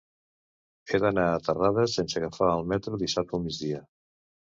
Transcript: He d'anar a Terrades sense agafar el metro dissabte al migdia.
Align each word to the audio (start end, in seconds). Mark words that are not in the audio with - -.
He 0.93 0.99
d'anar 1.03 1.25
a 1.33 1.43
Terrades 1.47 1.93
sense 1.97 2.17
agafar 2.21 2.47
el 2.53 2.65
metro 2.71 2.99
dissabte 3.03 3.39
al 3.39 3.45
migdia. 3.45 3.83